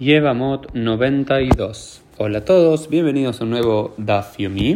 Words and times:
Yevamot 0.00 0.74
92. 0.74 2.02
Hola 2.18 2.38
a 2.38 2.44
todos, 2.44 2.88
bienvenidos 2.88 3.40
a 3.40 3.44
un 3.44 3.50
nuevo 3.50 3.94
Daf 3.96 4.38
Yomi, 4.38 4.70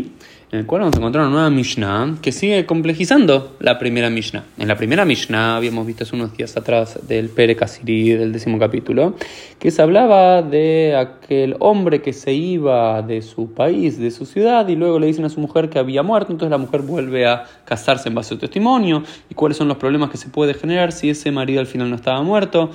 en 0.50 0.58
el 0.58 0.66
cual 0.66 0.80
vamos 0.80 0.96
a 0.96 0.98
encontrar 0.98 1.26
una 1.26 1.32
nueva 1.32 1.50
Mishnah 1.50 2.16
que 2.20 2.32
sigue 2.32 2.66
complejizando 2.66 3.56
la 3.60 3.78
primera 3.78 4.10
Mishnah. 4.10 4.44
En 4.58 4.66
la 4.66 4.76
primera 4.76 5.04
Mishnah 5.04 5.58
habíamos 5.58 5.86
visto 5.86 6.02
hace 6.02 6.16
unos 6.16 6.36
días 6.36 6.56
atrás 6.56 6.98
del 7.06 7.28
Pere 7.28 7.54
Kasiri 7.54 8.10
del 8.14 8.32
décimo 8.32 8.58
capítulo, 8.58 9.14
que 9.60 9.70
se 9.70 9.80
hablaba 9.80 10.42
de 10.42 10.96
aquel 10.96 11.54
hombre 11.60 12.02
que 12.02 12.12
se 12.12 12.32
iba 12.34 13.00
de 13.02 13.22
su 13.22 13.52
país, 13.52 14.00
de 14.00 14.10
su 14.10 14.26
ciudad, 14.26 14.66
y 14.66 14.74
luego 14.74 14.98
le 14.98 15.06
dicen 15.06 15.24
a 15.24 15.28
su 15.28 15.38
mujer 15.38 15.70
que 15.70 15.78
había 15.78 16.02
muerto, 16.02 16.32
entonces 16.32 16.50
la 16.50 16.58
mujer 16.58 16.82
vuelve 16.82 17.28
a 17.28 17.44
casarse 17.64 18.08
en 18.08 18.16
base 18.16 18.34
a 18.34 18.36
su 18.36 18.38
testimonio, 18.38 19.04
y 19.30 19.34
cuáles 19.34 19.56
son 19.56 19.68
los 19.68 19.76
problemas 19.76 20.10
que 20.10 20.16
se 20.16 20.28
puede 20.30 20.54
generar 20.54 20.90
si 20.90 21.10
ese 21.10 21.30
marido 21.30 21.60
al 21.60 21.68
final 21.68 21.90
no 21.90 21.94
estaba 21.94 22.20
muerto, 22.24 22.72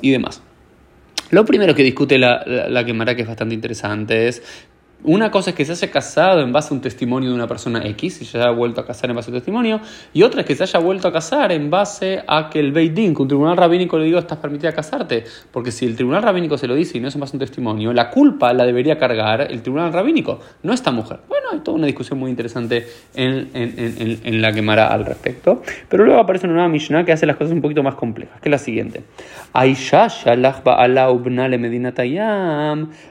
y 0.00 0.10
demás. 0.10 0.40
Lo 1.30 1.44
primero 1.44 1.74
que 1.74 1.82
discute 1.82 2.18
la, 2.18 2.42
la, 2.46 2.68
la 2.68 2.84
que 3.16 3.22
es 3.22 3.28
bastante 3.28 3.54
interesante, 3.54 4.28
es 4.28 4.42
una 5.04 5.30
cosa 5.30 5.50
es 5.50 5.56
que 5.56 5.64
se 5.64 5.72
haya 5.72 5.90
casado 5.90 6.40
en 6.40 6.52
base 6.52 6.72
a 6.72 6.76
un 6.76 6.80
testimonio 6.80 7.28
de 7.28 7.34
una 7.34 7.46
persona 7.46 7.86
X 7.86 8.22
y 8.22 8.24
se 8.24 8.38
haya 8.38 8.50
vuelto 8.50 8.80
a 8.80 8.86
casar 8.86 9.10
en 9.10 9.16
base 9.16 9.30
a 9.30 9.34
un 9.34 9.38
testimonio, 9.38 9.80
y 10.12 10.22
otra 10.22 10.40
es 10.40 10.46
que 10.46 10.56
se 10.56 10.64
haya 10.64 10.78
vuelto 10.80 11.08
a 11.08 11.12
casar 11.12 11.52
en 11.52 11.70
base 11.70 12.22
a 12.26 12.48
que 12.50 12.58
el 12.60 12.72
Beit 12.72 12.94
Din, 12.94 13.14
que 13.14 13.22
un 13.22 13.28
tribunal 13.28 13.56
rabínico 13.56 13.98
le 13.98 14.06
diga 14.06 14.18
estás 14.18 14.38
permitida 14.38 14.72
casarte, 14.72 15.24
porque 15.52 15.70
si 15.70 15.86
el 15.86 15.94
tribunal 15.96 16.22
rabínico 16.22 16.58
se 16.58 16.66
lo 16.66 16.74
dice 16.74 16.98
y 16.98 17.00
no 17.00 17.08
es 17.08 17.14
en 17.14 17.20
base 17.20 17.32
a 17.32 17.36
un 17.36 17.40
testimonio, 17.40 17.92
la 17.92 18.10
culpa 18.10 18.52
la 18.52 18.64
debería 18.64 18.98
cargar 18.98 19.42
el 19.50 19.62
tribunal 19.62 19.92
rabínico, 19.92 20.40
no 20.62 20.72
esta 20.72 20.90
mujer. 20.90 21.20
Bueno, 21.28 21.48
hay 21.52 21.60
toda 21.60 21.76
una 21.76 21.86
discusión 21.86 22.18
muy 22.18 22.30
interesante 22.30 22.86
en, 23.14 23.50
en, 23.54 23.74
en, 23.78 24.20
en 24.24 24.42
la 24.42 24.52
Gemara 24.52 24.88
al 24.88 25.04
respecto, 25.04 25.62
pero 25.88 26.04
luego 26.04 26.20
aparece 26.20 26.46
una 26.46 26.54
nueva 26.54 26.68
Mishnah 26.68 27.04
que 27.04 27.12
hace 27.12 27.26
las 27.26 27.36
cosas 27.36 27.52
un 27.52 27.60
poquito 27.60 27.82
más 27.82 27.94
complejas, 27.94 28.40
que 28.40 28.48
es 28.48 28.50
la 28.50 28.58
siguiente. 28.58 29.04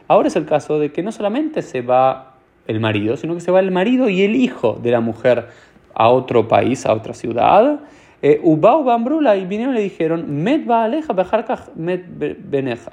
Ahora 0.07 0.27
es 0.27 0.35
el 0.35 0.45
caso 0.45 0.79
de 0.79 0.91
que 0.91 1.01
no 1.03 1.11
solamente 1.11 1.61
se 1.61 1.74
va 1.81 2.35
el 2.67 2.79
marido, 2.79 3.17
sino 3.17 3.33
que 3.33 3.41
se 3.41 3.51
va 3.51 3.59
el 3.59 3.71
marido 3.71 4.09
y 4.09 4.23
el 4.23 4.35
hijo 4.35 4.79
de 4.81 4.91
la 4.91 4.99
mujer 4.99 5.49
a 5.93 6.09
otro 6.09 6.47
país, 6.47 6.85
a 6.85 6.93
otra 6.93 7.13
ciudad. 7.13 7.79
Eh, 8.21 8.39
Ubau 8.43 8.83
Bambrula 8.83 9.37
y 9.37 9.45
vinieron 9.45 9.75
y 9.75 9.77
le 9.77 9.83
dijeron, 9.83 10.43
Met 10.43 10.69
va 10.69 10.83
aleja, 10.83 11.13
met 11.75 12.05
beneja 12.07 12.91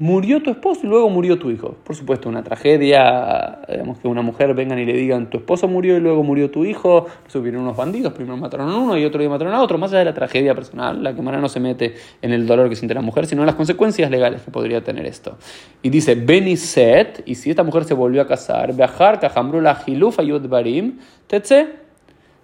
murió 0.00 0.42
tu 0.42 0.50
esposo 0.50 0.80
y 0.84 0.86
luego 0.88 1.10
murió 1.10 1.38
tu 1.38 1.50
hijo. 1.50 1.76
Por 1.84 1.94
supuesto, 1.94 2.30
una 2.30 2.42
tragedia, 2.42 3.60
digamos 3.68 3.98
que 3.98 4.08
una 4.08 4.22
mujer 4.22 4.54
vengan 4.54 4.78
y 4.78 4.86
le 4.86 4.94
digan, 4.94 5.28
tu 5.28 5.36
esposo 5.36 5.68
murió 5.68 5.94
y 5.94 6.00
luego 6.00 6.22
murió 6.22 6.50
tu 6.50 6.64
hijo, 6.64 7.06
subieron 7.28 7.60
unos 7.60 7.76
bandidos, 7.76 8.14
primero 8.14 8.34
mataron 8.38 8.70
a 8.70 8.78
uno 8.78 8.96
y 8.96 9.04
otro 9.04 9.20
día 9.20 9.28
mataron 9.28 9.52
a 9.52 9.62
otro, 9.62 9.76
más 9.76 9.90
allá 9.90 9.98
de 9.98 10.04
la 10.06 10.14
tragedia 10.14 10.54
personal, 10.54 11.02
la 11.02 11.14
que 11.14 11.20
no 11.20 11.48
se 11.50 11.60
mete 11.60 11.96
en 12.22 12.32
el 12.32 12.46
dolor 12.46 12.70
que 12.70 12.76
siente 12.76 12.94
la 12.94 13.02
mujer, 13.02 13.26
sino 13.26 13.42
en 13.42 13.46
las 13.46 13.56
consecuencias 13.56 14.10
legales 14.10 14.40
que 14.40 14.50
podría 14.50 14.82
tener 14.82 15.04
esto. 15.04 15.36
Y 15.82 15.90
dice, 15.90 16.14
Beniset, 16.14 17.22
y 17.26 17.34
si 17.34 17.50
esta 17.50 17.62
mujer 17.62 17.84
se 17.84 17.92
volvió 17.92 18.22
a 18.22 18.26
casar, 18.26 18.74
Beajar, 18.74 19.20
Kajambrula, 19.20 19.82
Hilufa, 19.86 20.22
Barim, 20.48 20.98
Tetse, 21.26 21.74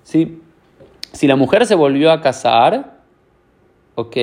si 0.03 0.43
la 1.23 1.37
mujer 1.37 1.65
se 1.65 1.75
volvió 1.75 2.13
a 2.13 2.21
casar, 2.21 2.96
¿ok? 3.97 4.17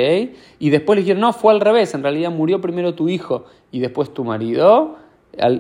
Y 0.60 0.70
después 0.70 0.96
le 0.96 1.02
dijeron, 1.02 1.22
no, 1.22 1.34
fue 1.34 1.52
al 1.52 1.60
revés, 1.60 1.94
en 1.94 2.04
realidad 2.04 2.32
murió 2.32 2.62
primero 2.62 2.94
tu 2.96 3.10
hijo 3.10 3.46
y 3.72 3.80
después 3.80 4.14
tu 4.14 4.24
marido. 4.24 4.96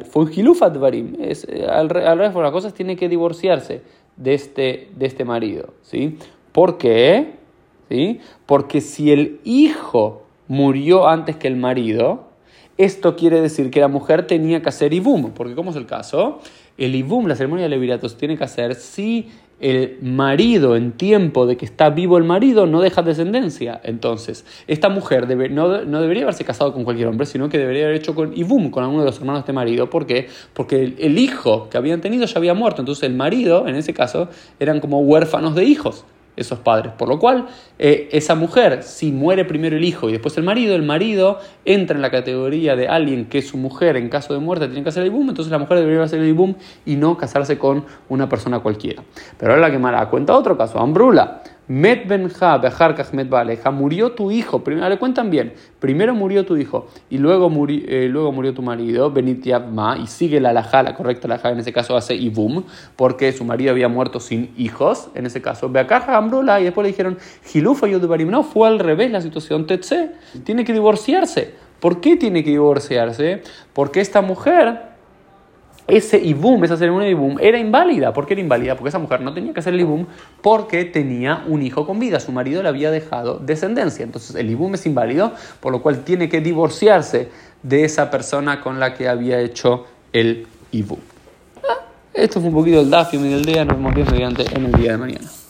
fue 0.09 0.23
un 0.23 0.29
gilufat 0.29 0.77
barim, 0.77 1.17
es, 1.19 1.45
eh, 1.49 1.65
al, 1.69 1.89
revés, 1.89 2.31
por 2.31 2.43
las 2.43 2.53
cosas 2.53 2.73
tiene 2.73 2.95
que 2.95 3.09
divorciarse 3.09 3.81
de 4.15 4.33
este, 4.33 4.89
de 4.95 5.05
este 5.05 5.25
marido, 5.25 5.73
¿sí? 5.81 6.17
¿Por 6.53 6.77
qué? 6.77 7.33
¿Sí? 7.89 8.19
Porque 8.45 8.79
si 8.79 9.11
el 9.11 9.41
hijo 9.43 10.23
murió 10.47 11.07
antes 11.07 11.35
que 11.35 11.47
el 11.47 11.57
marido, 11.57 12.27
esto 12.77 13.15
quiere 13.15 13.41
decir 13.41 13.71
que 13.71 13.79
la 13.79 13.87
mujer 13.87 14.27
tenía 14.27 14.61
que 14.61 14.69
hacer 14.69 14.93
ibum, 14.93 15.31
porque 15.31 15.55
¿cómo 15.55 15.71
es 15.71 15.75
el 15.75 15.87
caso? 15.87 16.39
El 16.77 16.95
ibum, 16.95 17.27
la 17.27 17.35
ceremonia 17.35 17.63
de 17.63 17.69
levirato, 17.69 18.07
se 18.09 18.15
tiene 18.15 18.37
que 18.37 18.43
hacer 18.43 18.75
si 18.75 19.29
el 19.63 19.97
marido 20.01 20.75
en 20.75 20.91
tiempo 20.91 21.47
de 21.47 21.55
que 21.55 21.63
está 21.63 21.89
vivo 21.89 22.17
el 22.17 22.25
marido 22.25 22.67
no 22.67 22.81
deja 22.81 23.01
descendencia. 23.01 23.79
Entonces, 23.83 24.45
esta 24.67 24.89
mujer 24.89 25.25
no, 25.51 25.69
debería 26.01 26.23
haberse 26.23 26.43
casado 26.43 26.73
con 26.73 26.83
cualquier 26.83 27.07
hombre, 27.07 27.25
sino 27.25 27.47
que 27.47 27.57
debería 27.57 27.85
haber 27.85 27.95
hecho 27.95 28.13
con 28.13 28.37
Ibum, 28.37 28.71
con 28.71 28.83
alguno 28.83 29.03
de 29.03 29.05
los 29.07 29.17
hermanos 29.19 29.39
de 29.39 29.43
este 29.43 29.53
marido. 29.53 29.89
¿Por 29.89 30.05
qué? 30.05 30.27
Porque 30.53 30.93
el 30.99 31.17
hijo 31.17 31.69
que 31.69 31.77
habían 31.77 32.01
tenido 32.01 32.25
ya 32.25 32.37
había 32.37 32.53
muerto. 32.53 32.81
Entonces, 32.81 33.05
el 33.05 33.15
marido, 33.15 33.65
en 33.65 33.75
ese 33.75 33.93
caso, 33.93 34.27
eran 34.59 34.81
como 34.81 34.99
huérfanos 34.99 35.55
de 35.55 35.63
hijos 35.63 36.03
esos 36.35 36.59
padres. 36.59 36.93
Por 36.97 37.09
lo 37.09 37.19
cual, 37.19 37.47
eh, 37.79 38.09
esa 38.11 38.35
mujer, 38.35 38.83
si 38.83 39.11
muere 39.11 39.45
primero 39.45 39.77
el 39.77 39.83
hijo 39.83 40.09
y 40.09 40.13
después 40.13 40.37
el 40.37 40.43
marido, 40.43 40.75
el 40.75 40.83
marido 40.83 41.39
entra 41.65 41.95
en 41.95 42.01
la 42.01 42.11
categoría 42.11 42.75
de 42.75 42.87
alguien 42.87 43.25
que 43.25 43.41
su 43.41 43.57
mujer 43.57 43.97
en 43.97 44.09
caso 44.09 44.33
de 44.33 44.39
muerte 44.39 44.67
tiene 44.67 44.83
que 44.83 44.89
hacer 44.89 45.03
el 45.03 45.11
boom, 45.11 45.29
entonces 45.29 45.51
la 45.51 45.59
mujer 45.59 45.79
debería 45.79 46.03
hacer 46.03 46.19
el 46.19 46.33
boom 46.33 46.55
y 46.85 46.95
no 46.95 47.17
casarse 47.17 47.57
con 47.57 47.85
una 48.09 48.29
persona 48.29 48.59
cualquiera. 48.59 49.03
Pero 49.37 49.53
ahora 49.53 49.67
la 49.67 49.71
que 49.71 49.79
Mara 49.79 50.09
cuenta 50.09 50.35
otro 50.35 50.57
caso, 50.57 50.79
Ambrula. 50.79 51.41
Met 51.67 52.07
benja 52.09 52.61
met 53.13 53.29
baleja, 53.29 53.71
murió 53.71 54.11
tu 54.11 54.31
hijo, 54.31 54.65
primero, 54.65 54.89
le 54.89 54.97
cuentan 54.97 55.29
bien, 55.29 55.53
primero 55.79 56.13
murió 56.13 56.45
tu 56.45 56.57
hijo 56.57 56.87
y 57.09 57.19
luego, 57.19 57.49
murió, 57.49 57.81
eh, 57.87 58.09
luego 58.09 58.33
murió 58.33 58.53
tu 58.53 58.61
marido, 58.61 59.11
benit 59.11 59.47
ma, 59.71 59.97
y 59.97 60.07
sigue 60.07 60.41
la 60.41 60.49
alajá, 60.49 60.83
la 60.83 60.93
correcta 60.93 61.27
alajá, 61.27 61.51
en 61.51 61.59
ese 61.59 61.71
caso 61.71 61.95
hace 61.95 62.15
ibum, 62.15 62.63
porque 62.97 63.31
su 63.31 63.45
marido 63.45 63.71
había 63.71 63.87
muerto 63.87 64.19
sin 64.19 64.53
hijos, 64.57 65.07
en 65.15 65.25
ese 65.25 65.41
caso, 65.41 65.69
beacaja 65.69 66.17
ambrula, 66.17 66.59
y 66.59 66.65
después 66.65 66.83
le 66.83 66.89
dijeron, 66.89 67.17
gilufa 67.45 67.87
yodubarim, 67.87 68.29
no, 68.29 68.43
fue 68.43 68.67
al 68.67 68.79
revés 68.79 69.11
la 69.11 69.21
situación, 69.21 69.65
tetse, 69.65 70.11
tiene 70.43 70.65
que 70.65 70.73
divorciarse. 70.73 71.53
¿Por 71.79 72.01
qué 72.01 72.15
tiene 72.17 72.43
que 72.43 72.51
divorciarse? 72.51 73.41
Porque 73.73 73.99
esta 73.99 74.21
mujer 74.21 74.92
ese 75.97 76.17
ibum, 76.17 76.63
esa 76.63 76.77
ceremonia 76.77 77.05
de 77.05 77.11
ibum, 77.11 77.37
era 77.39 77.57
inválida. 77.57 78.13
¿Por 78.13 78.25
qué 78.25 78.33
era 78.33 78.41
inválida? 78.41 78.75
Porque 78.75 78.89
esa 78.89 78.99
mujer 78.99 79.21
no 79.21 79.33
tenía 79.33 79.53
que 79.53 79.59
hacer 79.59 79.73
el 79.73 79.81
ibum 79.81 80.05
porque 80.41 80.85
tenía 80.85 81.43
un 81.47 81.61
hijo 81.61 81.85
con 81.85 81.99
vida. 81.99 82.19
Su 82.19 82.31
marido 82.31 82.63
le 82.63 82.69
había 82.69 82.91
dejado 82.91 83.39
descendencia. 83.39 84.03
Entonces 84.03 84.35
el 84.35 84.49
ibum 84.49 84.73
es 84.73 84.85
inválido, 84.85 85.33
por 85.59 85.71
lo 85.71 85.81
cual 85.81 86.03
tiene 86.03 86.29
que 86.29 86.41
divorciarse 86.41 87.29
de 87.61 87.83
esa 87.85 88.09
persona 88.09 88.61
con 88.61 88.79
la 88.79 88.93
que 88.93 89.07
había 89.07 89.39
hecho 89.39 89.85
el 90.11 90.47
ibum. 90.71 90.99
Ah, 91.63 91.85
esto 92.13 92.39
fue 92.39 92.49
un 92.49 92.55
poquito 92.55 92.81
el 92.81 92.89
dafio 92.89 93.21
del 93.21 93.45
día. 93.45 93.63
Nos 93.65 93.77
vemos 93.77 93.93
bien 93.93 94.07
mediante 94.11 94.43
en 94.55 94.65
el 94.65 94.71
día 94.73 94.93
de 94.93 94.97
mañana. 94.97 95.42